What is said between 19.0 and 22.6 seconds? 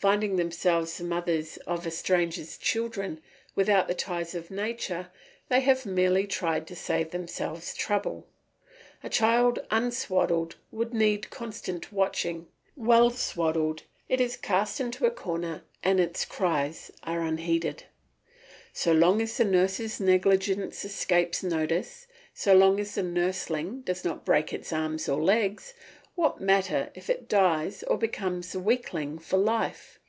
as the nurse's negligence escapes notice, so